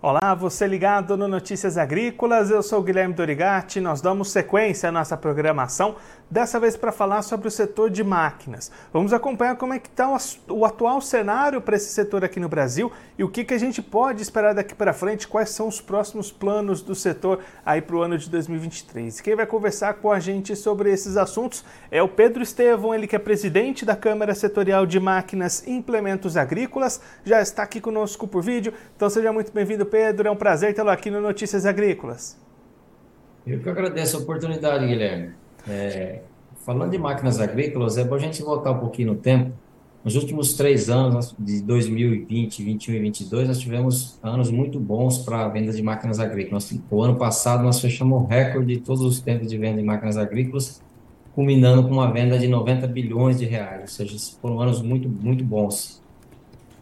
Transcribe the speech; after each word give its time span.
Olá, 0.00 0.32
você 0.32 0.64
ligado 0.64 1.16
no 1.16 1.26
Notícias 1.26 1.76
Agrícolas, 1.76 2.52
eu 2.52 2.62
sou 2.62 2.80
Guilherme 2.80 3.12
Dorigatti. 3.12 3.80
Nós 3.80 4.00
damos 4.00 4.30
sequência 4.30 4.90
à 4.90 4.92
nossa 4.92 5.16
programação, 5.16 5.96
dessa 6.30 6.60
vez 6.60 6.76
para 6.76 6.92
falar 6.92 7.22
sobre 7.22 7.48
o 7.48 7.50
setor 7.50 7.90
de 7.90 8.04
máquinas. 8.04 8.70
Vamos 8.92 9.12
acompanhar 9.12 9.56
como 9.56 9.74
é 9.74 9.78
que 9.80 9.88
está 9.88 10.08
o 10.48 10.64
atual 10.64 11.00
cenário 11.00 11.60
para 11.60 11.74
esse 11.74 11.92
setor 11.92 12.24
aqui 12.24 12.38
no 12.38 12.48
Brasil 12.48 12.92
e 13.18 13.24
o 13.24 13.28
que, 13.28 13.42
que 13.42 13.52
a 13.52 13.58
gente 13.58 13.82
pode 13.82 14.22
esperar 14.22 14.54
daqui 14.54 14.72
para 14.72 14.92
frente, 14.92 15.26
quais 15.26 15.50
são 15.50 15.66
os 15.66 15.80
próximos 15.80 16.30
planos 16.30 16.80
do 16.80 16.94
setor 16.94 17.40
aí 17.66 17.82
para 17.82 17.96
o 17.96 18.00
ano 18.00 18.16
de 18.16 18.30
2023. 18.30 19.20
Quem 19.20 19.34
vai 19.34 19.46
conversar 19.46 19.94
com 19.94 20.12
a 20.12 20.20
gente 20.20 20.54
sobre 20.54 20.92
esses 20.92 21.16
assuntos 21.16 21.64
é 21.90 22.00
o 22.00 22.08
Pedro 22.08 22.40
Estevão, 22.40 22.94
ele 22.94 23.08
que 23.08 23.16
é 23.16 23.18
presidente 23.18 23.84
da 23.84 23.96
Câmara 23.96 24.32
Setorial 24.32 24.86
de 24.86 25.00
Máquinas 25.00 25.66
e 25.66 25.72
Implementos 25.72 26.36
Agrícolas, 26.36 27.00
já 27.24 27.42
está 27.42 27.64
aqui 27.64 27.80
conosco 27.80 28.28
por 28.28 28.44
vídeo, 28.44 28.72
então 28.94 29.10
seja 29.10 29.32
muito 29.32 29.50
bem-vindo, 29.50 29.84
Pedro. 29.84 29.97
É 30.00 30.30
um 30.30 30.36
prazer 30.36 30.74
tê-lo 30.74 30.90
aqui 30.90 31.10
no 31.10 31.20
Notícias 31.20 31.66
Agrícolas. 31.66 32.38
Eu 33.46 33.60
que 33.60 33.68
agradeço 33.68 34.16
a 34.16 34.20
oportunidade, 34.20 34.86
Guilherme. 34.86 35.30
É, 35.68 36.20
falando 36.64 36.90
de 36.90 36.98
máquinas 36.98 37.40
agrícolas, 37.40 37.96
é 37.96 38.04
bom 38.04 38.14
a 38.14 38.18
gente 38.18 38.42
voltar 38.42 38.72
um 38.72 38.78
pouquinho 38.78 39.14
no 39.14 39.18
tempo. 39.18 39.52
Nos 40.04 40.14
últimos 40.14 40.54
três 40.54 40.88
anos, 40.88 41.34
de 41.38 41.60
2020, 41.62 42.62
2021 42.62 42.94
e 42.94 42.98
2022, 43.00 43.48
nós 43.48 43.58
tivemos 43.58 44.18
anos 44.22 44.50
muito 44.50 44.78
bons 44.78 45.18
para 45.18 45.44
a 45.44 45.48
venda 45.48 45.72
de 45.72 45.82
máquinas 45.82 46.20
agrícolas. 46.20 46.72
O 46.90 47.02
ano 47.02 47.16
passado, 47.16 47.64
nós 47.64 47.80
fechamos 47.80 48.22
o 48.22 48.26
recorde 48.26 48.76
de 48.76 48.80
todos 48.80 49.02
os 49.02 49.20
tempos 49.20 49.48
de 49.48 49.58
venda 49.58 49.78
de 49.78 49.82
máquinas 49.82 50.16
agrícolas, 50.16 50.80
culminando 51.34 51.82
com 51.82 51.90
uma 51.90 52.12
venda 52.12 52.38
de 52.38 52.46
90 52.46 52.86
bilhões 52.86 53.38
de 53.38 53.44
reais, 53.44 53.80
ou 53.80 53.88
seja, 53.88 54.16
foram 54.40 54.60
anos 54.60 54.80
muito, 54.80 55.08
muito 55.08 55.42
bons. 55.42 56.02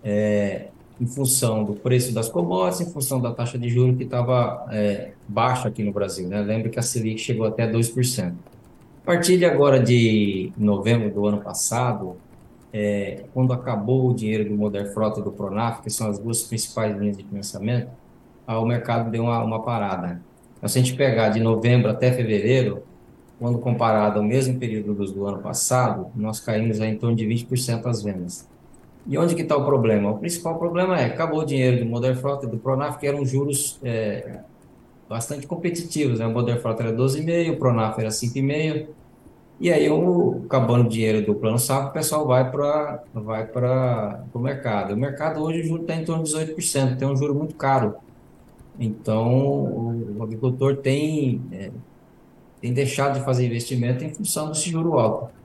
É, 0.05 0.69
em 1.01 1.07
função 1.07 1.65
do 1.65 1.75
preço 1.75 2.13
das 2.15 2.29
commodities, 2.29 2.89
em 2.89 2.93
função 2.93 3.21
da 3.21 3.33
taxa 3.33 3.59
de 3.59 3.69
juros 3.69 3.97
que 3.97 4.05
estava 4.05 4.67
é, 4.71 5.13
baixa 5.29 5.69
aqui 5.69 5.83
no 5.83 5.93
Brasil. 5.93 6.29
Né? 6.29 6.63
Que 6.69 6.79
a 6.79 6.83
Selic 6.83 7.19
chegou 7.19 7.47
até 7.47 7.71
2%. 7.71 8.33
A 9.03 9.07
partir 9.07 9.39
de 9.39 9.45
agora 9.45 9.79
de 9.79 10.53
novembro 10.57 11.11
do 11.13 11.27
ano 11.27 11.39
passado, 11.39 12.17
é, 12.73 13.25
quando 13.33 13.53
acabou 13.53 14.11
o 14.11 14.15
dinheiro 14.15 14.49
do 14.49 14.55
Modern 14.57 14.89
Frota 14.93 15.21
e 15.21 15.23
do 15.23 15.31
Pronaf, 15.31 15.83
que 15.83 15.91
são 15.91 16.09
as 16.09 16.19
duas 16.19 16.43
principais 16.43 16.97
linhas 16.99 17.17
de 17.17 17.25
financiamento, 17.25 17.89
o 18.49 18.65
mercado 18.65 19.11
deu 19.11 19.25
uma, 19.25 19.43
uma 19.43 19.63
parada. 19.63 20.21
Então, 20.57 20.69
se 20.69 20.79
a 20.79 20.83
gente 20.83 20.97
pegar 20.97 21.29
de 21.31 21.41
novembro 21.41 21.91
até 21.91 22.13
fevereiro, 22.13 22.83
quando 23.39 23.59
comparado 23.59 24.19
ao 24.19 24.25
mesmo 24.25 24.59
período 24.59 24.95
do, 24.95 25.05
do 25.13 25.27
ano 25.27 25.39
passado, 25.39 26.09
nós 26.15 26.41
caímos 26.41 26.81
em 26.81 26.97
torno 26.97 27.17
de 27.17 27.27
20% 27.27 27.87
as 27.87 28.03
vendas. 28.03 28.49
E 29.09 29.17
onde 29.17 29.35
que 29.35 29.43
está 29.43 29.57
o 29.57 29.65
problema? 29.65 30.11
O 30.11 30.19
principal 30.19 30.59
problema 30.59 31.01
é, 31.01 31.07
acabou 31.07 31.41
o 31.41 31.45
dinheiro 31.45 31.85
do 31.85 31.87
Modern 31.87 32.17
Frota 32.17 32.47
e 32.47 32.51
do 32.51 32.59
Pronaf, 32.59 32.99
que 32.99 33.07
eram 33.07 33.25
juros 33.25 33.79
é, 33.83 34.41
bastante 35.09 35.47
competitivos. 35.47 36.19
Né? 36.19 36.27
O 36.27 36.31
Modern 36.33 36.59
Frota 36.59 36.83
era 36.83 36.93
12,5, 36.93 37.53
o 37.53 37.57
Pronaf 37.57 37.99
era 38.01 38.09
5,5. 38.09 38.89
E 39.59 39.73
aí, 39.73 39.89
o, 39.89 40.43
acabando 40.45 40.87
o 40.87 40.89
dinheiro 40.89 41.25
do 41.25 41.35
Plano 41.35 41.59
Safra, 41.59 41.89
o 41.89 41.93
pessoal 41.93 42.27
vai 42.27 42.51
para 42.51 43.05
vai 43.15 43.49
o 44.35 44.39
mercado. 44.39 44.93
O 44.93 44.97
mercado 44.97 45.41
hoje, 45.41 45.61
o 45.61 45.65
juro 45.65 45.83
está 45.83 45.95
em 45.95 46.05
torno 46.05 46.25
de 46.25 46.31
18%, 46.31 46.99
tem 46.99 47.09
um 47.09 47.17
juro 47.17 47.35
muito 47.35 47.55
caro. 47.55 47.95
Então, 48.79 49.33
o, 49.33 50.17
o 50.19 50.23
agricultor 50.23 50.77
tem, 50.77 51.41
é, 51.53 51.71
tem 52.61 52.73
deixado 52.73 53.19
de 53.19 53.25
fazer 53.25 53.47
investimento 53.47 54.05
em 54.05 54.13
função 54.13 54.49
desse 54.49 54.69
juro 54.69 54.99
alto. 54.99 55.36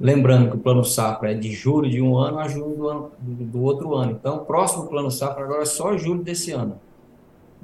Lembrando 0.00 0.50
que 0.50 0.56
o 0.56 0.60
plano 0.60 0.84
safra 0.84 1.32
é 1.32 1.34
de 1.34 1.50
julho 1.52 1.90
de 1.90 2.00
um 2.00 2.16
ano 2.16 2.38
a 2.38 2.46
julho 2.46 2.76
do, 2.76 2.88
ano, 2.88 3.12
do 3.20 3.62
outro 3.62 3.94
ano. 3.94 4.12
Então, 4.12 4.36
o 4.36 4.44
próximo 4.44 4.86
plano 4.86 5.10
safra 5.10 5.42
agora 5.42 5.62
é 5.62 5.66
só 5.66 5.96
julho 5.96 6.22
desse 6.22 6.52
ano. 6.52 6.78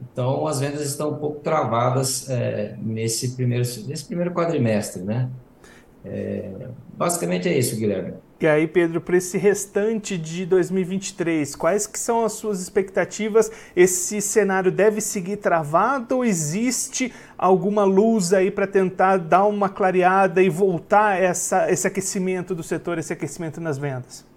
Então, 0.02 0.46
as 0.46 0.58
vendas 0.58 0.84
estão 0.84 1.10
um 1.10 1.16
pouco 1.16 1.40
travadas 1.40 2.28
é, 2.28 2.76
nesse, 2.82 3.36
primeiro, 3.36 3.64
nesse 3.86 4.04
primeiro 4.04 4.32
quadrimestre, 4.32 5.02
né? 5.02 5.30
É, 6.04 6.68
basicamente 6.96 7.48
é 7.48 7.56
isso, 7.56 7.76
Guilherme. 7.76 8.14
E 8.44 8.46
aí, 8.46 8.66
Pedro, 8.66 9.00
para 9.00 9.16
esse 9.16 9.38
restante 9.38 10.18
de 10.18 10.44
2023, 10.44 11.56
quais 11.56 11.86
que 11.86 11.98
são 11.98 12.26
as 12.26 12.34
suas 12.34 12.60
expectativas? 12.60 13.50
Esse 13.74 14.20
cenário 14.20 14.70
deve 14.70 15.00
seguir 15.00 15.38
travado 15.38 16.16
ou 16.16 16.24
existe 16.26 17.10
alguma 17.38 17.84
luz 17.84 18.34
aí 18.34 18.50
para 18.50 18.66
tentar 18.66 19.16
dar 19.16 19.46
uma 19.46 19.70
clareada 19.70 20.42
e 20.42 20.50
voltar 20.50 21.18
essa, 21.18 21.72
esse 21.72 21.86
aquecimento 21.86 22.54
do 22.54 22.62
setor, 22.62 22.98
esse 22.98 23.14
aquecimento 23.14 23.62
nas 23.62 23.78
vendas? 23.78 24.33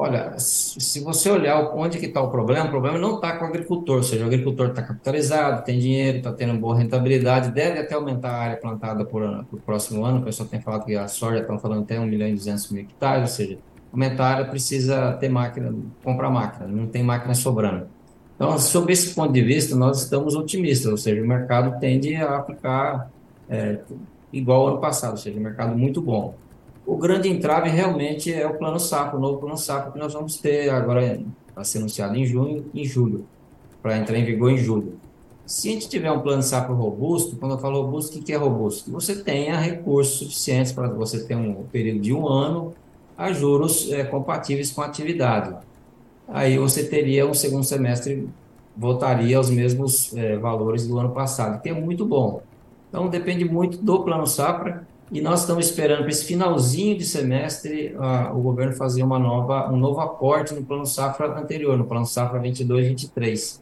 Olha, 0.00 0.38
se 0.38 1.00
você 1.00 1.28
olhar 1.28 1.74
onde 1.74 1.98
que 1.98 2.06
está 2.06 2.22
o 2.22 2.30
problema, 2.30 2.66
o 2.66 2.70
problema 2.70 2.96
não 2.96 3.16
está 3.16 3.36
com 3.36 3.44
o 3.44 3.48
agricultor, 3.48 3.96
ou 3.96 4.02
seja, 4.04 4.22
o 4.22 4.28
agricultor 4.28 4.68
está 4.68 4.80
capitalizado, 4.80 5.64
tem 5.64 5.76
dinheiro, 5.76 6.18
está 6.18 6.32
tendo 6.32 6.56
boa 6.56 6.78
rentabilidade, 6.78 7.50
deve 7.50 7.80
até 7.80 7.96
aumentar 7.96 8.30
a 8.30 8.38
área 8.38 8.56
plantada 8.56 9.04
por, 9.04 9.44
por 9.50 9.60
próximo 9.60 10.04
ano, 10.04 10.20
o 10.20 10.22
pessoal 10.22 10.48
tem 10.48 10.60
falado 10.60 10.84
que 10.84 10.94
a 10.94 11.08
soja 11.08 11.40
estão 11.40 11.58
falando 11.58 11.82
até 11.82 11.98
1 11.98 12.06
milhão 12.06 12.28
e 12.28 12.32
200 12.32 12.70
mil 12.70 12.82
hectares, 12.82 13.22
ou 13.22 13.36
seja, 13.36 13.58
aumentar 13.92 14.24
a 14.24 14.28
área 14.28 14.44
precisa 14.44 15.14
ter 15.14 15.28
máquina, 15.28 15.74
comprar 16.04 16.30
máquina, 16.30 16.68
não 16.68 16.86
tem 16.86 17.02
máquina 17.02 17.34
sobrando. 17.34 17.88
Então, 18.36 18.56
sob 18.56 18.92
esse 18.92 19.12
ponto 19.16 19.32
de 19.32 19.42
vista, 19.42 19.74
nós 19.74 20.00
estamos 20.00 20.36
otimistas, 20.36 20.92
ou 20.92 20.96
seja, 20.96 21.20
o 21.20 21.26
mercado 21.26 21.76
tende 21.80 22.14
a 22.14 22.40
ficar 22.44 23.10
é, 23.50 23.80
igual 24.32 24.60
ao 24.60 24.68
ano 24.68 24.80
passado, 24.80 25.10
ou 25.10 25.16
seja, 25.16 25.36
um 25.36 25.42
mercado 25.42 25.76
muito 25.76 26.00
bom. 26.00 26.36
O 26.88 26.96
grande 26.96 27.28
entrave 27.28 27.68
realmente 27.68 28.32
é 28.32 28.46
o 28.46 28.54
plano 28.54 28.80
safra, 28.80 29.18
o 29.18 29.20
novo 29.20 29.36
plano 29.36 29.58
safra 29.58 29.92
que 29.92 29.98
nós 29.98 30.14
vamos 30.14 30.38
ter 30.38 30.70
agora 30.70 31.20
vai 31.54 31.62
ser 31.62 31.76
anunciado 31.76 32.16
em 32.16 32.24
junho 32.24 32.64
em 32.74 32.82
julho, 32.82 33.26
para 33.82 33.98
entrar 33.98 34.16
em 34.16 34.24
vigor 34.24 34.50
em 34.50 34.56
julho. 34.56 34.98
Se 35.44 35.68
a 35.68 35.72
gente 35.72 35.86
tiver 35.86 36.10
um 36.10 36.20
plano 36.20 36.42
safra 36.42 36.74
robusto, 36.74 37.36
quando 37.36 37.52
eu 37.52 37.58
falo 37.58 37.82
robusto, 37.82 38.18
o 38.18 38.22
que 38.22 38.32
é 38.32 38.36
robusto? 38.36 38.86
Que 38.86 38.90
você 38.90 39.22
tenha 39.22 39.58
recursos 39.58 40.18
suficientes 40.18 40.72
para 40.72 40.88
você 40.88 41.22
ter 41.22 41.36
um 41.36 41.62
período 41.64 42.00
de 42.00 42.14
um 42.14 42.26
ano 42.26 42.72
a 43.18 43.34
juros 43.34 43.92
é, 43.92 44.02
compatíveis 44.04 44.72
com 44.72 44.80
a 44.80 44.86
atividade. 44.86 45.54
Aí 46.26 46.56
você 46.56 46.84
teria 46.84 47.26
um 47.26 47.34
segundo 47.34 47.64
semestre, 47.64 48.26
voltaria 48.74 49.36
aos 49.36 49.50
mesmos 49.50 50.16
é, 50.16 50.38
valores 50.38 50.88
do 50.88 50.98
ano 50.98 51.10
passado, 51.10 51.60
que 51.60 51.68
é 51.68 51.74
muito 51.74 52.06
bom. 52.06 52.40
Então 52.88 53.08
depende 53.08 53.44
muito 53.44 53.76
do 53.76 54.02
plano 54.04 54.26
safra 54.26 54.88
e 55.10 55.20
nós 55.22 55.40
estamos 55.40 55.66
esperando 55.66 56.00
para 56.00 56.10
esse 56.10 56.24
finalzinho 56.24 56.96
de 56.96 57.04
semestre 57.04 57.96
uh, 57.96 58.36
o 58.36 58.42
governo 58.42 58.74
fazer 58.74 59.02
uma 59.02 59.18
nova, 59.18 59.72
um 59.72 59.76
novo 59.76 60.00
aporte 60.00 60.52
no 60.52 60.62
plano 60.62 60.84
safra 60.84 61.38
anterior, 61.38 61.78
no 61.78 61.86
plano 61.86 62.04
safra 62.04 62.38
22-23. 62.40 63.60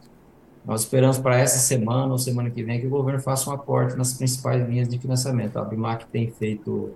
Nós 0.65 0.81
esperamos 0.81 1.17
para 1.17 1.39
essa 1.39 1.57
semana 1.57 2.11
ou 2.11 2.17
semana 2.17 2.49
que 2.49 2.61
vem 2.61 2.81
que 2.81 2.87
o 2.87 2.89
governo 2.89 3.21
faça 3.21 3.49
um 3.49 3.53
aporte 3.53 3.95
nas 3.95 4.13
principais 4.13 4.67
linhas 4.67 4.89
de 4.89 4.99
financiamento. 4.99 5.57
A 5.57 5.63
BIMAC 5.63 6.05
tem 6.07 6.29
feito 6.29 6.91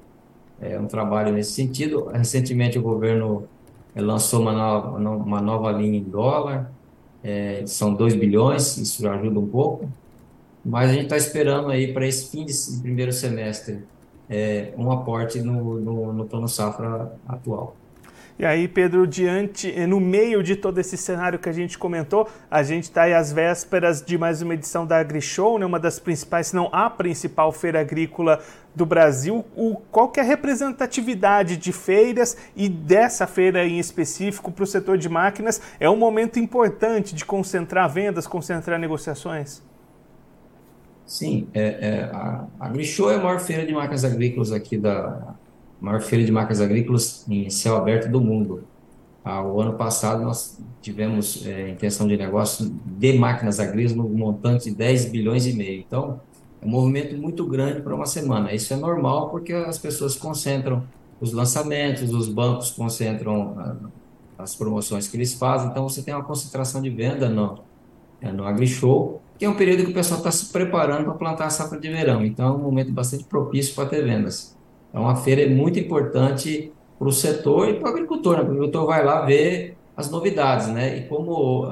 é, 0.59 0.77
um 0.77 0.85
trabalho 0.85 1.31
nesse 1.31 1.53
sentido. 1.53 2.07
Recentemente 2.07 2.77
o 2.77 2.81
governo 2.81 3.47
é, 3.95 4.01
lançou 4.01 4.41
uma 4.41 4.51
nova, 4.51 4.97
uma 4.97 5.39
nova 5.39 5.71
linha 5.71 5.97
em 5.97 6.03
dólar, 6.03 6.69
é, 7.23 7.63
são 7.65 7.93
2 7.93 8.15
bilhões, 8.15 8.75
isso 8.75 9.07
ajuda 9.07 9.39
um 9.39 9.47
pouco. 9.47 9.89
Mas 10.65 10.89
a 10.89 10.93
gente 10.93 11.03
está 11.03 11.15
esperando 11.15 11.69
aí 11.69 11.93
para 11.93 12.05
esse 12.05 12.29
fim 12.29 12.45
de 12.45 12.53
primeiro 12.81 13.13
semestre 13.13 13.79
é, 14.29 14.73
um 14.77 14.91
aporte 14.91 15.41
no, 15.41 15.79
no, 15.79 16.13
no 16.13 16.25
plano 16.25 16.47
safra 16.47 17.11
atual. 17.27 17.75
E 18.41 18.45
aí, 18.45 18.67
Pedro, 18.67 19.05
diante, 19.05 19.71
no 19.85 19.99
meio 19.99 20.41
de 20.41 20.55
todo 20.55 20.79
esse 20.79 20.97
cenário 20.97 21.37
que 21.37 21.47
a 21.47 21.51
gente 21.51 21.77
comentou, 21.77 22.27
a 22.49 22.63
gente 22.63 22.85
está 22.85 23.03
aí 23.03 23.13
às 23.13 23.31
vésperas 23.31 24.01
de 24.01 24.17
mais 24.17 24.41
uma 24.41 24.55
edição 24.55 24.83
da 24.83 24.97
AgriShow, 24.97 25.59
né, 25.59 25.65
uma 25.67 25.79
das 25.79 25.99
principais, 25.99 26.47
se 26.47 26.55
não 26.55 26.67
a 26.71 26.89
principal 26.89 27.51
feira 27.51 27.81
agrícola 27.81 28.41
do 28.73 28.83
Brasil. 28.83 29.45
O, 29.55 29.75
qual 29.91 30.09
que 30.09 30.19
é 30.19 30.23
a 30.23 30.25
representatividade 30.25 31.55
de 31.55 31.71
feiras 31.71 32.35
e 32.55 32.67
dessa 32.67 33.27
feira 33.27 33.63
em 33.63 33.77
específico 33.77 34.51
para 34.51 34.63
o 34.63 34.67
setor 34.67 34.97
de 34.97 35.07
máquinas? 35.07 35.61
É 35.79 35.87
um 35.87 35.97
momento 35.97 36.39
importante 36.39 37.13
de 37.13 37.23
concentrar 37.23 37.87
vendas, 37.89 38.25
concentrar 38.25 38.79
negociações? 38.79 39.61
Sim, 41.11 41.45
é, 41.53 41.61
é, 41.61 42.03
a 42.13 42.47
AgriShow 42.57 43.11
é 43.11 43.15
a 43.15 43.21
maior 43.21 43.41
feira 43.41 43.65
de 43.65 43.73
máquinas 43.73 44.05
agrícolas 44.05 44.53
aqui 44.53 44.77
da 44.77 45.35
maior 45.81 45.99
feira 45.99 46.23
de 46.23 46.31
máquinas 46.31 46.61
agrícolas 46.61 47.25
em 47.27 47.49
céu 47.49 47.75
aberto 47.75 48.09
do 48.09 48.21
mundo. 48.21 48.63
Ah, 49.21 49.43
o 49.43 49.59
ano 49.59 49.73
passado 49.73 50.23
nós 50.23 50.57
tivemos 50.81 51.45
é, 51.45 51.67
intenção 51.67 52.07
de 52.07 52.15
negócio 52.15 52.73
de 52.85 53.11
máquinas 53.19 53.59
agrícolas 53.59 53.93
no 53.93 54.07
montante 54.07 54.69
de 54.69 54.75
10 54.77 55.11
bilhões 55.11 55.45
e 55.45 55.51
meio. 55.51 55.81
Então, 55.85 56.21
é 56.61 56.65
um 56.65 56.69
movimento 56.69 57.13
muito 57.17 57.45
grande 57.45 57.81
para 57.81 57.93
uma 57.93 58.05
semana. 58.05 58.53
Isso 58.53 58.73
é 58.73 58.77
normal 58.77 59.31
porque 59.31 59.51
as 59.51 59.77
pessoas 59.77 60.15
concentram 60.15 60.81
os 61.19 61.33
lançamentos, 61.33 62.09
os 62.09 62.29
bancos 62.29 62.71
concentram 62.71 63.53
ah, 63.59 63.75
as 64.37 64.55
promoções 64.55 65.09
que 65.09 65.17
eles 65.17 65.33
fazem. 65.33 65.71
Então, 65.71 65.89
você 65.89 66.01
tem 66.01 66.13
uma 66.13 66.23
concentração 66.23 66.81
de 66.81 66.89
venda 66.89 67.27
no, 67.27 67.59
é, 68.21 68.31
no 68.31 68.45
AgriShow 68.45 69.21
que 69.41 69.45
é 69.45 69.49
um 69.49 69.55
período 69.55 69.85
que 69.85 69.89
o 69.89 69.93
pessoal 69.95 70.19
está 70.19 70.29
se 70.29 70.51
preparando 70.51 71.03
para 71.05 71.13
plantar 71.15 71.45
a 71.47 71.49
safra 71.49 71.79
de 71.79 71.89
verão. 71.89 72.23
Então, 72.23 72.49
é 72.49 72.51
um 72.51 72.59
momento 72.59 72.91
bastante 72.91 73.23
propício 73.23 73.73
para 73.73 73.89
ter 73.89 74.03
vendas. 74.03 74.55
Então, 74.87 75.09
a 75.09 75.15
feira 75.15 75.41
é 75.41 75.49
muito 75.49 75.79
importante 75.79 76.71
para 76.99 77.07
o 77.07 77.11
setor 77.11 77.67
e 77.67 77.79
para 77.79 77.89
o 77.89 77.91
agricultor, 77.91 78.35
né? 78.35 78.41
O 78.43 78.45
agricultor 78.45 78.85
vai 78.85 79.03
lá 79.03 79.25
ver 79.25 79.75
as 79.97 80.11
novidades, 80.11 80.67
né? 80.67 80.95
E 80.95 81.07
como 81.07 81.65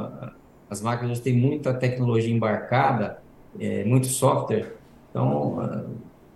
as 0.68 0.81
máquinas 0.81 1.19
têm 1.19 1.38
muita 1.38 1.71
tecnologia 1.71 2.33
embarcada, 2.33 3.21
é, 3.60 3.83
muito 3.83 4.07
software. 4.07 4.74
Então, 5.12 5.86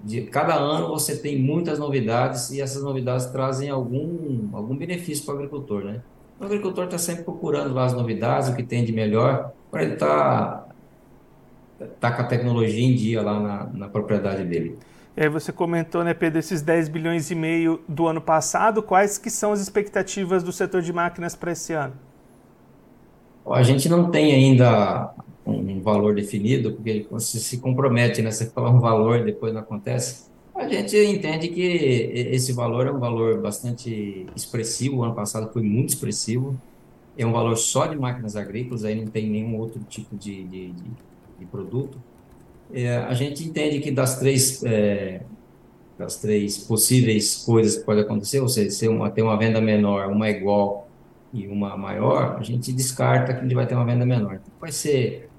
de 0.04 0.22
cada 0.28 0.54
ano 0.54 0.88
você 0.88 1.18
tem 1.18 1.40
muitas 1.40 1.80
novidades 1.80 2.52
e 2.52 2.62
essas 2.62 2.84
novidades 2.84 3.26
trazem 3.26 3.72
algum, 3.72 4.50
algum 4.54 4.78
benefício 4.78 5.26
para 5.26 5.34
o 5.34 5.38
agricultor, 5.38 5.84
né? 5.84 6.04
O 6.40 6.46
agricultor 6.46 6.84
está 6.84 7.00
sempre 7.00 7.24
procurando 7.24 7.74
lá 7.74 7.86
as 7.86 7.94
novidades, 7.94 8.50
o 8.50 8.56
que 8.56 8.62
tem 8.62 8.86
de 8.86 8.94
melhor, 8.94 9.52
para 9.72 9.82
ele 9.82 9.94
estar 9.94 10.08
tá, 10.08 10.63
tá 12.00 12.12
com 12.12 12.22
a 12.22 12.26
tecnologia 12.26 12.84
em 12.84 12.96
dia 12.96 13.22
lá 13.22 13.40
na, 13.40 13.70
na 13.74 13.90
propriedade 13.90 14.44
dele. 14.44 14.78
E 15.16 15.22
aí 15.22 15.30
você 15.30 15.52
comentou, 15.52 16.04
né, 16.04 16.14
Pedro, 16.14 16.40
esses 16.40 16.62
10 16.62 16.90
bilhões 16.90 17.30
e 17.30 17.36
meio 17.36 17.82
do 17.88 18.08
ano 18.08 18.20
passado, 18.20 18.82
quais 18.82 19.18
que 19.18 19.30
são 19.30 19.52
as 19.52 19.62
expectativas 19.62 20.42
do 20.42 20.52
setor 20.52 20.82
de 20.82 20.92
máquinas 20.92 21.36
para 21.36 21.52
esse 21.52 21.74
ano? 21.74 21.94
A 23.46 23.62
gente 23.62 23.88
não 23.88 24.10
tem 24.10 24.34
ainda 24.34 25.14
um 25.46 25.82
valor 25.82 26.16
definido, 26.16 26.72
porque 26.72 27.06
você 27.12 27.38
se 27.38 27.58
compromete, 27.58 28.22
né? 28.22 28.32
Você 28.32 28.50
fala 28.50 28.70
um 28.70 28.80
valor 28.80 29.20
e 29.20 29.26
depois 29.26 29.54
não 29.54 29.62
acontece. 29.62 30.32
A 30.56 30.68
gente 30.68 30.96
entende 30.98 31.50
que 31.50 31.62
esse 31.62 32.54
valor 32.54 32.88
é 32.88 32.92
um 32.92 33.00
valor 33.00 33.42
bastante 33.42 34.26
expressivo. 34.36 34.98
O 34.98 35.04
ano 35.04 35.14
passado 35.14 35.52
foi 35.52 35.62
muito 35.62 35.90
expressivo. 35.90 36.56
É 37.18 37.26
um 37.26 37.32
valor 37.32 37.56
só 37.58 37.86
de 37.86 37.98
máquinas 37.98 38.36
agrícolas, 38.36 38.86
aí 38.86 38.96
não 38.96 39.08
tem 39.08 39.30
nenhum 39.30 39.58
outro 39.58 39.82
tipo 39.88 40.16
de, 40.16 40.44
de, 40.44 40.72
de, 40.72 40.84
de 41.40 41.46
produto. 41.46 41.98
É, 42.74 42.98
a 42.98 43.14
gente 43.14 43.44
entende 43.44 43.80
que 43.80 43.92
das 43.92 44.18
três, 44.18 44.64
é, 44.64 45.22
das 45.98 46.18
três 46.18 46.58
possíveis 46.58 47.36
coisas 47.36 47.78
que 47.78 47.86
podem 47.86 48.04
acontecer, 48.04 48.40
ou 48.40 48.50
seja, 48.50 48.72
se 48.72 48.88
uma, 48.88 49.10
ter 49.10 49.22
uma 49.22 49.38
venda 49.38 49.62
menor, 49.62 50.08
uma 50.10 50.30
igual 50.30 50.88
e 51.34 51.48
uma 51.48 51.76
maior, 51.78 52.38
a 52.40 52.44
gente 52.44 52.72
descarta 52.72 53.34
que 53.34 53.40
a 53.40 53.44
gente 53.44 53.56
vai 53.56 53.66
ter 53.68 53.76
uma 53.76 53.86
venda 53.86 54.06
menor. 54.06 54.40
Vai 54.60 54.72
ser 54.72 55.30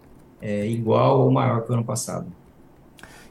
é, 0.40 0.66
igual 0.66 1.22
ou 1.22 1.30
maior 1.30 1.62
que 1.64 1.70
o 1.70 1.74
ano 1.74 1.84
passado. 1.84 2.26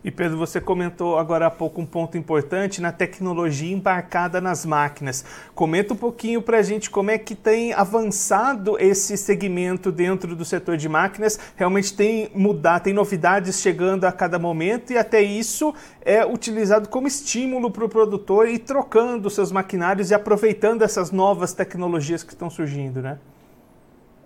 E 0.03 0.11
Pedro, 0.11 0.37
você 0.37 0.59
comentou 0.59 1.17
agora 1.17 1.47
há 1.47 1.49
pouco 1.49 1.79
um 1.79 1.85
ponto 1.85 2.17
importante 2.17 2.81
na 2.81 2.91
tecnologia 2.91 3.73
embarcada 3.73 4.41
nas 4.41 4.65
máquinas. 4.65 5.23
Comenta 5.55 5.93
um 5.93 5.97
pouquinho 5.97 6.41
para 6.41 6.57
a 6.57 6.61
gente 6.61 6.89
como 6.89 7.09
é 7.09 7.17
que 7.17 7.33
tem 7.33 7.71
avançado 7.71 8.77
esse 8.77 9.15
segmento 9.15 9.93
dentro 9.93 10.35
do 10.35 10.43
setor 10.43 10.75
de 10.75 10.89
máquinas. 10.89 11.39
Realmente 11.55 11.95
tem 11.95 12.29
mudado, 12.35 12.83
tem 12.83 12.93
novidades 12.93 13.61
chegando 13.61 14.03
a 14.03 14.11
cada 14.11 14.37
momento 14.37 14.91
e 14.91 14.97
até 14.97 15.21
isso 15.21 15.73
é 16.01 16.25
utilizado 16.25 16.89
como 16.89 17.07
estímulo 17.07 17.71
para 17.71 17.85
o 17.85 17.89
produtor 17.89 18.49
e 18.49 18.59
trocando 18.59 19.29
seus 19.29 19.53
maquinários 19.53 20.11
e 20.11 20.13
aproveitando 20.13 20.81
essas 20.81 21.11
novas 21.11 21.53
tecnologias 21.53 22.23
que 22.23 22.33
estão 22.33 22.49
surgindo, 22.49 23.01
né? 23.01 23.19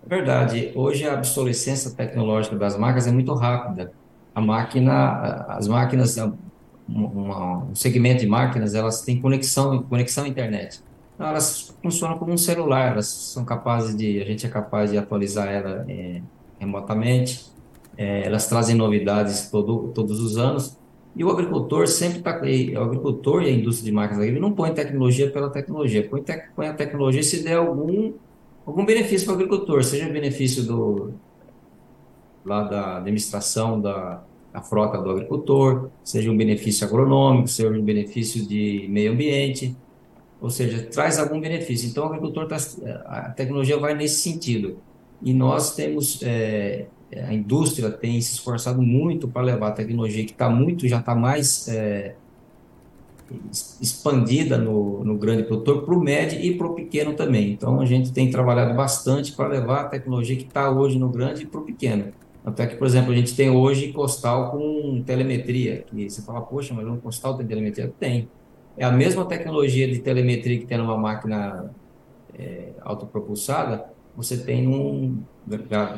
Verdade. 0.04 0.72
Hoje 0.74 1.08
a 1.08 1.14
obsolescência 1.14 1.92
tecnológica 1.92 2.56
das 2.56 2.76
máquinas 2.76 3.06
é 3.06 3.12
muito 3.12 3.32
rápida 3.34 3.92
a 4.38 4.40
máquina, 4.40 5.46
as 5.48 5.66
máquinas, 5.66 6.16
uma, 6.88 7.64
um 7.64 7.74
segmento 7.74 8.20
de 8.20 8.26
máquinas, 8.26 8.74
elas 8.74 9.02
têm 9.02 9.20
conexão, 9.20 9.82
conexão 9.82 10.24
à 10.24 10.28
internet. 10.28 10.80
Então, 11.14 11.26
elas 11.26 11.74
funcionam 11.82 12.16
como 12.16 12.32
um 12.32 12.38
celular, 12.38 12.92
elas 12.92 13.06
são 13.06 13.44
capazes 13.44 13.96
de, 13.96 14.20
a 14.20 14.24
gente 14.24 14.46
é 14.46 14.48
capaz 14.48 14.90
de 14.92 14.96
atualizar 14.96 15.48
ela 15.48 15.84
é, 15.88 16.22
remotamente, 16.60 17.46
é, 17.96 18.24
elas 18.24 18.46
trazem 18.48 18.76
novidades 18.76 19.50
todo, 19.50 19.88
todos 19.88 20.20
os 20.20 20.38
anos, 20.38 20.78
e 21.16 21.24
o 21.24 21.30
agricultor 21.30 21.88
sempre 21.88 22.18
está, 22.18 22.40
o 22.80 22.84
agricultor 22.84 23.42
e 23.42 23.46
a 23.46 23.50
indústria 23.50 23.86
de 23.86 23.92
máquinas 23.92 24.24
ele 24.24 24.38
não 24.38 24.52
põe 24.52 24.72
tecnologia 24.72 25.28
pela 25.28 25.50
tecnologia, 25.50 26.08
põe, 26.08 26.22
te, 26.22 26.40
põe 26.54 26.68
a 26.68 26.74
tecnologia 26.74 27.24
se 27.24 27.42
der 27.42 27.56
algum, 27.56 28.12
algum 28.64 28.86
benefício 28.86 29.26
para 29.26 29.32
o 29.32 29.36
agricultor, 29.36 29.82
seja 29.82 30.08
benefício 30.08 30.62
do, 30.62 31.12
lá 32.48 32.62
da 32.62 32.96
administração 32.96 33.80
da, 33.80 34.22
da 34.52 34.62
frota 34.62 34.98
do 34.98 35.10
agricultor, 35.10 35.90
seja 36.02 36.30
um 36.30 36.36
benefício 36.36 36.86
agronômico, 36.86 37.48
seja 37.48 37.70
um 37.70 37.84
benefício 37.84 38.46
de 38.46 38.86
meio 38.88 39.12
ambiente, 39.12 39.76
ou 40.40 40.50
seja, 40.50 40.82
traz 40.84 41.18
algum 41.18 41.40
benefício. 41.40 41.88
Então, 41.88 42.04
o 42.04 42.06
agricultor, 42.08 42.46
tá, 42.46 42.56
a 43.06 43.30
tecnologia 43.30 43.78
vai 43.78 43.94
nesse 43.94 44.20
sentido. 44.20 44.78
E 45.22 45.34
nós 45.34 45.74
temos, 45.74 46.20
é, 46.22 46.86
a 47.12 47.34
indústria 47.34 47.90
tem 47.90 48.20
se 48.20 48.34
esforçado 48.34 48.80
muito 48.80 49.26
para 49.26 49.42
levar 49.42 49.68
a 49.68 49.72
tecnologia 49.72 50.24
que 50.24 50.30
está 50.32 50.48
muito, 50.48 50.86
já 50.86 51.00
está 51.00 51.14
mais 51.14 51.66
é, 51.68 52.14
expandida 53.80 54.56
no, 54.56 55.04
no 55.04 55.18
grande 55.18 55.42
produtor, 55.42 55.84
para 55.84 55.94
o 55.94 56.00
médio 56.00 56.40
e 56.40 56.56
para 56.56 56.66
o 56.68 56.74
pequeno 56.74 57.14
também. 57.14 57.50
Então, 57.50 57.80
a 57.80 57.84
gente 57.84 58.12
tem 58.12 58.30
trabalhado 58.30 58.74
bastante 58.74 59.32
para 59.32 59.48
levar 59.48 59.82
a 59.82 59.84
tecnologia 59.84 60.36
que 60.36 60.44
está 60.44 60.70
hoje 60.70 60.98
no 60.98 61.08
grande 61.08 61.46
para 61.46 61.60
o 61.60 61.64
pequeno. 61.64 62.12
Até 62.44 62.66
que, 62.66 62.76
por 62.76 62.86
exemplo, 62.86 63.12
a 63.12 63.16
gente 63.16 63.34
tem 63.34 63.50
hoje 63.50 63.92
costal 63.92 64.50
com 64.50 65.02
telemetria, 65.04 65.82
que 65.82 66.08
você 66.08 66.22
fala, 66.22 66.40
poxa, 66.40 66.72
mas 66.72 66.86
um 66.86 66.96
costal 66.96 67.36
tem 67.36 67.46
telemetria? 67.46 67.92
Tem. 67.98 68.28
É 68.76 68.84
a 68.84 68.92
mesma 68.92 69.24
tecnologia 69.24 69.88
de 69.88 69.98
telemetria 69.98 70.58
que 70.58 70.66
tem 70.66 70.78
numa 70.78 70.96
máquina 70.96 71.70
é, 72.38 72.72
autopropulsada, 72.80 73.86
você 74.16 74.36
tem 74.36 74.66
um, 74.66 75.22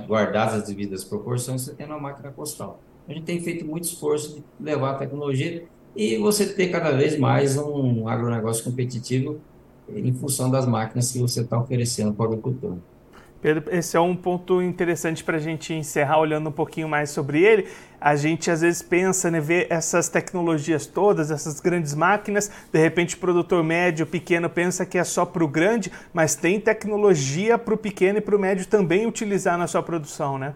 guardadas 0.06 0.54
as 0.54 0.68
devidas 0.68 1.04
proporções, 1.04 1.62
você 1.62 1.74
tem 1.74 1.86
numa 1.86 2.00
máquina 2.00 2.30
costal. 2.30 2.80
A 3.08 3.12
gente 3.12 3.24
tem 3.24 3.40
feito 3.40 3.64
muito 3.64 3.84
esforço 3.84 4.36
de 4.36 4.44
levar 4.58 4.90
a 4.92 4.94
tecnologia 4.94 5.66
e 5.96 6.16
você 6.18 6.52
ter 6.52 6.68
cada 6.68 6.92
vez 6.92 7.18
mais 7.18 7.56
um 7.56 8.06
agronegócio 8.08 8.64
competitivo 8.64 9.40
em 9.88 10.12
função 10.14 10.50
das 10.50 10.66
máquinas 10.66 11.10
que 11.10 11.18
você 11.18 11.40
está 11.40 11.58
oferecendo 11.58 12.14
para 12.14 12.24
o 12.24 12.28
agricultor. 12.28 12.78
Pedro, 13.40 13.64
esse 13.70 13.96
é 13.96 14.00
um 14.00 14.14
ponto 14.14 14.60
interessante 14.60 15.24
para 15.24 15.38
a 15.38 15.40
gente 15.40 15.72
encerrar 15.72 16.18
olhando 16.18 16.50
um 16.50 16.52
pouquinho 16.52 16.86
mais 16.86 17.08
sobre 17.10 17.42
ele. 17.42 17.68
A 17.98 18.14
gente 18.14 18.50
às 18.50 18.60
vezes 18.60 18.82
pensa, 18.82 19.30
né, 19.30 19.40
ver 19.40 19.66
essas 19.70 20.10
tecnologias 20.10 20.86
todas, 20.86 21.30
essas 21.30 21.58
grandes 21.58 21.94
máquinas, 21.94 22.50
de 22.70 22.78
repente 22.78 23.14
o 23.16 23.18
produtor 23.18 23.64
médio, 23.64 24.06
pequeno 24.06 24.48
pensa 24.48 24.84
que 24.84 24.98
é 24.98 25.04
só 25.04 25.24
para 25.24 25.42
o 25.42 25.48
grande, 25.48 25.90
mas 26.12 26.34
tem 26.34 26.60
tecnologia 26.60 27.56
para 27.56 27.74
o 27.74 27.78
pequeno 27.78 28.18
e 28.18 28.20
para 28.20 28.36
o 28.36 28.38
médio 28.38 28.66
também 28.66 29.06
utilizar 29.06 29.56
na 29.56 29.66
sua 29.66 29.82
produção, 29.82 30.38
né? 30.38 30.54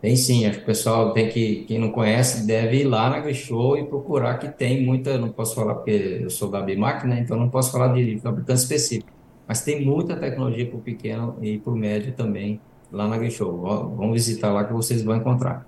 Tem 0.00 0.16
sim, 0.16 0.46
acho 0.46 0.58
que 0.58 0.62
o 0.62 0.66
pessoal 0.66 1.12
tem 1.12 1.28
que, 1.28 1.64
quem 1.66 1.78
não 1.78 1.90
conhece, 1.90 2.46
deve 2.46 2.78
ir 2.78 2.84
lá 2.84 3.10
na 3.10 3.16
AgriShow 3.16 3.76
e 3.76 3.84
procurar 3.84 4.38
que 4.38 4.48
tem 4.48 4.82
muita, 4.82 5.18
não 5.18 5.28
posso 5.28 5.54
falar 5.54 5.74
porque 5.74 6.20
eu 6.22 6.30
sou 6.30 6.50
da 6.50 6.62
Bimac, 6.62 7.06
né, 7.06 7.20
então 7.20 7.36
não 7.36 7.50
posso 7.50 7.70
falar 7.70 7.88
de 7.88 8.18
fabricante 8.20 8.60
específico 8.60 9.19
mas 9.50 9.62
tem 9.62 9.84
muita 9.84 10.14
tecnologia 10.14 10.64
para 10.64 10.76
o 10.76 10.80
pequeno 10.80 11.36
e 11.42 11.58
para 11.58 11.72
o 11.72 11.76
médio 11.76 12.12
também 12.12 12.60
lá 12.92 13.08
na 13.08 13.16
AgriShow. 13.16 13.96
Vamos 13.96 14.12
visitar 14.12 14.52
lá 14.52 14.62
que 14.62 14.72
vocês 14.72 15.02
vão 15.02 15.16
encontrar. 15.16 15.66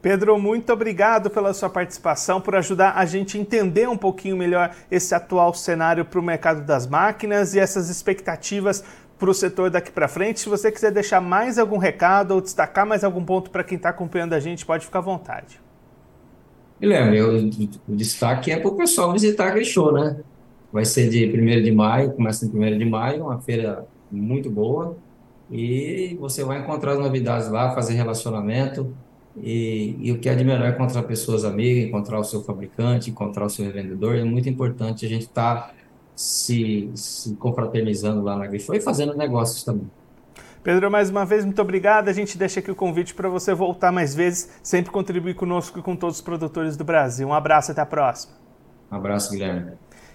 Pedro, 0.00 0.38
muito 0.38 0.72
obrigado 0.72 1.28
pela 1.28 1.52
sua 1.52 1.68
participação, 1.68 2.40
por 2.40 2.54
ajudar 2.54 2.92
a 2.92 3.04
gente 3.04 3.36
a 3.36 3.40
entender 3.40 3.88
um 3.88 3.96
pouquinho 3.96 4.36
melhor 4.36 4.72
esse 4.88 5.12
atual 5.12 5.52
cenário 5.52 6.04
para 6.04 6.20
o 6.20 6.22
mercado 6.22 6.64
das 6.64 6.86
máquinas 6.86 7.52
e 7.52 7.58
essas 7.58 7.90
expectativas 7.90 8.84
para 9.18 9.28
o 9.28 9.34
setor 9.34 9.70
daqui 9.70 9.90
para 9.90 10.06
frente. 10.06 10.38
Se 10.38 10.48
você 10.48 10.70
quiser 10.70 10.92
deixar 10.92 11.20
mais 11.20 11.58
algum 11.58 11.78
recado 11.78 12.30
ou 12.30 12.40
destacar 12.40 12.86
mais 12.86 13.02
algum 13.02 13.24
ponto 13.24 13.50
para 13.50 13.64
quem 13.64 13.74
está 13.74 13.88
acompanhando 13.88 14.34
a 14.34 14.38
gente, 14.38 14.64
pode 14.64 14.84
ficar 14.84 15.00
à 15.00 15.02
vontade. 15.02 15.60
Guilherme, 16.80 17.20
o, 17.20 17.50
destaque 17.88 18.52
é 18.52 18.60
para 18.60 18.70
o 18.70 18.76
pessoal 18.76 19.12
visitar 19.12 19.46
a 19.46 19.48
AgriShow, 19.48 19.92
né? 19.92 20.16
Vai 20.72 20.84
ser 20.84 21.08
de 21.08 21.26
1 21.26 21.62
de 21.62 21.72
maio, 21.72 22.12
começa 22.12 22.46
em 22.46 22.48
1 22.48 22.78
de 22.78 22.84
maio, 22.84 23.24
uma 23.24 23.40
feira 23.40 23.86
muito 24.10 24.50
boa. 24.50 24.96
E 25.50 26.16
você 26.20 26.44
vai 26.44 26.60
encontrar 26.60 26.92
as 26.92 26.98
novidades 26.98 27.48
lá, 27.48 27.74
fazer 27.74 27.94
relacionamento. 27.94 28.94
E, 29.36 29.96
e 30.00 30.12
o 30.12 30.18
que 30.18 30.28
é 30.28 30.34
de 30.34 30.44
melhor 30.44 30.66
é 30.66 30.70
encontrar 30.70 31.02
pessoas 31.04 31.44
amigas, 31.44 31.88
encontrar 31.88 32.18
o 32.18 32.24
seu 32.24 32.42
fabricante, 32.42 33.10
encontrar 33.10 33.46
o 33.46 33.50
seu 33.50 33.64
revendedor. 33.64 34.16
É 34.16 34.24
muito 34.24 34.48
importante 34.48 35.04
a 35.06 35.08
gente 35.08 35.22
estar 35.22 35.68
tá 35.68 35.74
se, 36.14 36.90
se 36.94 37.34
confraternizando 37.36 38.22
lá 38.22 38.36
na 38.36 38.46
Grifo 38.46 38.74
e 38.74 38.80
fazendo 38.80 39.16
negócios 39.16 39.64
também. 39.64 39.90
Pedro, 40.62 40.90
mais 40.90 41.08
uma 41.08 41.24
vez, 41.24 41.44
muito 41.44 41.60
obrigado. 41.62 42.08
A 42.08 42.12
gente 42.12 42.36
deixa 42.36 42.60
aqui 42.60 42.70
o 42.70 42.74
convite 42.74 43.14
para 43.14 43.28
você 43.30 43.54
voltar 43.54 43.90
mais 43.90 44.14
vezes, 44.14 44.50
sempre 44.62 44.90
contribuir 44.90 45.34
conosco 45.34 45.78
e 45.78 45.82
com 45.82 45.96
todos 45.96 46.16
os 46.16 46.22
produtores 46.22 46.76
do 46.76 46.84
Brasil. 46.84 47.26
Um 47.26 47.32
abraço, 47.32 47.72
até 47.72 47.80
a 47.80 47.86
próxima. 47.86 48.34
Um 48.92 48.96
abraço, 48.96 49.30
Guilherme. 49.30 49.72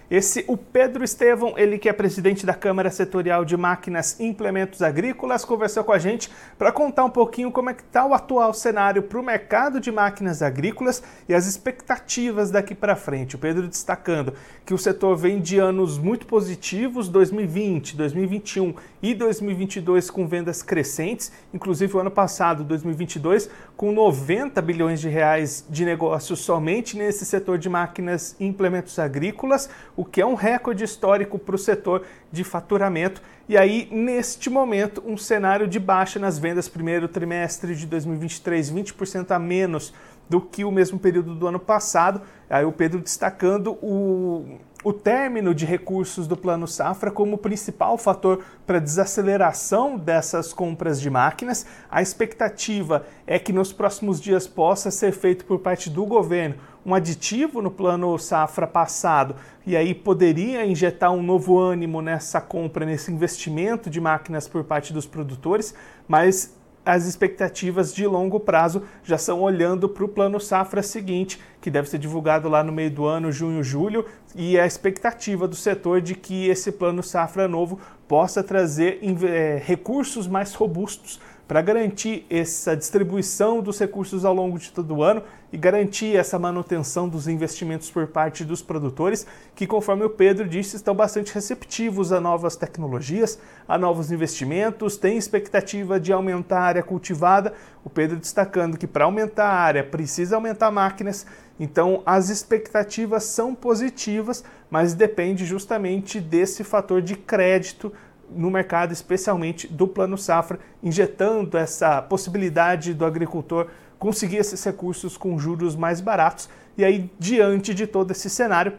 Esse, 0.08 0.44
o 0.46 0.56
Pedro 0.56 1.02
Estevão, 1.02 1.54
ele 1.56 1.78
que 1.78 1.88
é 1.88 1.92
presidente 1.92 2.46
da 2.46 2.54
Câmara 2.54 2.90
Setorial 2.90 3.44
de 3.44 3.56
Máquinas 3.56 4.20
e 4.20 4.24
Implementos 4.24 4.80
Agrícolas, 4.80 5.44
conversou 5.44 5.82
com 5.82 5.90
a 5.90 5.98
gente 5.98 6.30
para 6.56 6.70
contar 6.70 7.04
um 7.04 7.10
pouquinho 7.10 7.50
como 7.50 7.70
é 7.70 7.74
que 7.74 7.82
está 7.82 8.06
o 8.06 8.14
atual 8.14 8.54
cenário 8.54 9.02
para 9.02 9.18
o 9.18 9.22
mercado 9.22 9.80
de 9.80 9.90
máquinas 9.90 10.42
agrícolas 10.42 11.02
e 11.28 11.34
as 11.34 11.48
expectativas 11.48 12.52
daqui 12.52 12.72
para 12.72 12.94
frente. 12.94 13.34
O 13.34 13.38
Pedro 13.38 13.66
destacando 13.66 14.32
que 14.64 14.72
o 14.72 14.78
setor 14.78 15.16
vem 15.16 15.40
de 15.40 15.58
anos 15.58 15.98
muito 15.98 16.24
positivos, 16.24 17.08
2020, 17.08 17.96
2021 17.96 18.74
e 19.02 19.12
2022 19.12 20.08
com 20.08 20.28
vendas 20.28 20.62
crescentes, 20.62 21.32
inclusive 21.52 21.96
o 21.96 21.98
ano 21.98 22.12
passado, 22.12 22.62
2022, 22.62 23.50
com 23.76 23.90
90 23.90 24.62
bilhões 24.62 25.00
de 25.00 25.08
reais 25.08 25.64
de 25.68 25.84
negócio 25.84 26.36
somente 26.36 26.96
nesse 26.96 27.26
setor 27.26 27.58
de 27.58 27.68
máquinas 27.68 28.36
e 28.38 28.46
implementos 28.46 29.00
agrícolas, 29.00 29.68
o 29.96 30.04
que 30.04 30.20
é 30.20 30.26
um 30.26 30.34
recorde 30.34 30.84
histórico 30.84 31.38
para 31.38 31.54
o 31.54 31.58
setor 31.58 32.04
de 32.30 32.44
faturamento. 32.44 33.22
E 33.48 33.56
aí, 33.56 33.88
neste 33.90 34.50
momento, 34.50 35.02
um 35.06 35.16
cenário 35.16 35.66
de 35.66 35.80
baixa 35.80 36.18
nas 36.18 36.38
vendas 36.38 36.68
primeiro 36.68 37.08
trimestre 37.08 37.74
de 37.74 37.86
2023, 37.86 38.70
20% 38.70 39.30
a 39.30 39.38
menos 39.38 39.94
do 40.28 40.40
que 40.40 40.64
o 40.64 40.70
mesmo 40.70 40.98
período 40.98 41.34
do 41.34 41.46
ano 41.46 41.60
passado. 41.60 42.20
Aí 42.50 42.64
o 42.64 42.72
Pedro 42.72 43.00
destacando 43.00 43.72
o, 43.82 44.58
o 44.86 44.92
término 44.92 45.52
de 45.52 45.66
recursos 45.66 46.28
do 46.28 46.36
Plano 46.36 46.68
Safra 46.68 47.10
como 47.10 47.38
principal 47.38 47.98
fator 47.98 48.44
para 48.64 48.78
desaceleração 48.78 49.98
dessas 49.98 50.52
compras 50.52 51.00
de 51.00 51.10
máquinas. 51.10 51.66
A 51.90 52.00
expectativa 52.00 53.04
é 53.26 53.36
que 53.36 53.52
nos 53.52 53.72
próximos 53.72 54.20
dias 54.20 54.46
possa 54.46 54.92
ser 54.92 55.10
feito 55.10 55.44
por 55.44 55.58
parte 55.58 55.90
do 55.90 56.06
governo 56.06 56.54
um 56.84 56.94
aditivo 56.94 57.60
no 57.60 57.68
Plano 57.68 58.16
Safra 58.16 58.64
passado 58.64 59.34
e 59.66 59.76
aí 59.76 59.92
poderia 59.92 60.64
injetar 60.64 61.10
um 61.10 61.20
novo 61.20 61.58
ânimo 61.58 62.00
nessa 62.00 62.40
compra, 62.40 62.86
nesse 62.86 63.10
investimento 63.10 63.90
de 63.90 64.00
máquinas 64.00 64.46
por 64.46 64.62
parte 64.62 64.92
dos 64.92 65.04
produtores, 65.04 65.74
mas 66.06 66.56
as 66.86 67.04
expectativas 67.04 67.92
de 67.92 68.06
longo 68.06 68.38
prazo 68.38 68.84
já 69.02 69.18
são 69.18 69.42
olhando 69.42 69.88
para 69.88 70.04
o 70.04 70.08
plano 70.08 70.38
safra 70.38 70.84
seguinte, 70.84 71.40
que 71.60 71.68
deve 71.68 71.88
ser 71.88 71.98
divulgado 71.98 72.48
lá 72.48 72.62
no 72.62 72.72
meio 72.72 72.92
do 72.92 73.04
ano, 73.04 73.32
junho, 73.32 73.62
julho, 73.64 74.06
e 74.36 74.56
a 74.56 74.64
expectativa 74.64 75.48
do 75.48 75.56
setor 75.56 76.00
de 76.00 76.14
que 76.14 76.48
esse 76.48 76.70
plano 76.70 77.02
safra 77.02 77.48
novo 77.48 77.80
possa 78.06 78.40
trazer 78.40 79.00
é, 79.24 79.60
recursos 79.64 80.28
mais 80.28 80.54
robustos 80.54 81.18
para 81.46 81.62
garantir 81.62 82.26
essa 82.28 82.76
distribuição 82.76 83.60
dos 83.60 83.78
recursos 83.78 84.24
ao 84.24 84.34
longo 84.34 84.58
de 84.58 84.72
todo 84.72 84.96
o 84.96 85.02
ano 85.02 85.22
e 85.52 85.56
garantir 85.56 86.16
essa 86.16 86.38
manutenção 86.38 87.08
dos 87.08 87.28
investimentos 87.28 87.88
por 87.88 88.08
parte 88.08 88.44
dos 88.44 88.60
produtores, 88.60 89.24
que, 89.54 89.66
conforme 89.66 90.04
o 90.04 90.10
Pedro 90.10 90.48
disse, 90.48 90.74
estão 90.74 90.94
bastante 90.94 91.32
receptivos 91.32 92.10
a 92.10 92.20
novas 92.20 92.56
tecnologias, 92.56 93.38
a 93.68 93.78
novos 93.78 94.10
investimentos, 94.10 94.96
têm 94.96 95.16
expectativa 95.16 96.00
de 96.00 96.12
aumentar 96.12 96.58
a 96.58 96.64
área 96.64 96.82
cultivada. 96.82 97.54
O 97.84 97.88
Pedro 97.88 98.16
destacando 98.16 98.76
que 98.76 98.86
para 98.86 99.04
aumentar 99.04 99.46
a 99.46 99.54
área 99.54 99.84
precisa 99.84 100.34
aumentar 100.34 100.72
máquinas, 100.72 101.24
então 101.60 102.02
as 102.04 102.28
expectativas 102.28 103.22
são 103.22 103.54
positivas, 103.54 104.42
mas 104.68 104.94
depende 104.94 105.46
justamente 105.46 106.20
desse 106.20 106.64
fator 106.64 107.00
de 107.00 107.14
crédito 107.14 107.92
no 108.30 108.50
mercado, 108.50 108.92
especialmente 108.92 109.66
do 109.66 109.86
Plano 109.86 110.18
Safra, 110.18 110.58
injetando 110.82 111.56
essa 111.56 112.02
possibilidade 112.02 112.94
do 112.94 113.04
agricultor 113.04 113.68
conseguir 113.98 114.36
esses 114.36 114.62
recursos 114.62 115.16
com 115.16 115.38
juros 115.38 115.74
mais 115.74 116.00
baratos. 116.00 116.48
E 116.76 116.84
aí, 116.84 117.10
diante 117.18 117.72
de 117.72 117.86
todo 117.86 118.10
esse 118.10 118.28
cenário, 118.28 118.74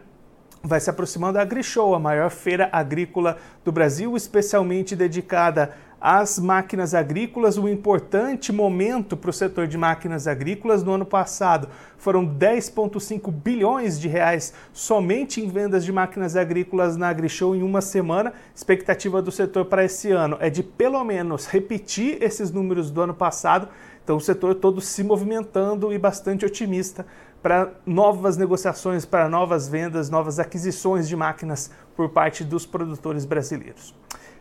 vai 0.64 0.80
se 0.80 0.90
aproximando 0.90 1.40
a 1.40 1.42
AgriShow, 1.42 1.96
a 1.96 2.00
maior 2.00 2.30
feira 2.30 2.70
agrícola 2.72 3.38
do 3.64 3.72
Brasil, 3.72 4.16
especialmente 4.16 4.96
dedicada 4.96 5.74
às 6.00 6.38
máquinas 6.38 6.94
agrícolas, 6.94 7.58
um 7.58 7.68
importante 7.68 8.52
momento 8.52 9.18
para 9.18 9.30
o 9.30 9.34
setor 9.34 9.68
de 9.68 9.78
máquinas 9.78 10.28
agrícolas. 10.28 10.84
No 10.84 10.94
ano 10.94 11.06
passado 11.06 11.70
foram 11.98 12.26
10,5 12.26 13.32
bilhões 13.32 14.00
de 14.00 14.08
reais 14.08 14.54
somente 14.72 15.42
em 15.42 15.50
vendas 15.50 15.84
de 15.84 15.92
máquinas 15.92 16.36
agrícolas 16.36 16.96
na 16.96 17.10
AgriShow 17.10 17.56
em 17.56 17.64
uma 17.64 17.82
semana. 17.82 18.34
Expectativa 18.56 19.22
do 19.22 19.32
setor 19.32 19.66
para 19.66 19.84
esse 19.84 20.12
ano 20.12 20.38
é 20.40 20.50
de 20.50 20.62
pelo 20.64 21.04
menos 21.04 21.48
repetir 21.48 22.22
esses 22.22 22.52
números 22.52 22.92
do 22.92 23.02
ano 23.02 23.14
passado. 23.14 23.68
Então 24.04 24.16
o 24.16 24.22
setor 24.22 24.56
todo 24.56 24.80
se 24.80 25.04
movimentando 25.04 25.92
e 25.92 25.98
bastante 25.98 26.46
otimista 26.46 27.06
para 27.42 27.72
novas 27.86 28.38
negociações, 28.38 29.06
para 29.06 29.30
novas 29.30 29.68
vendas, 29.68 30.10
novas 30.10 30.40
aquisições 30.40 31.08
de 31.08 31.16
máquinas 31.16 31.72
por 31.96 32.10
parte 32.10 32.44
dos 32.44 32.66
produtores 32.66 33.26
brasileiros. 33.26 33.94